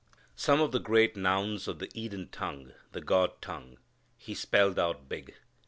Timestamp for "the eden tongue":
1.77-2.71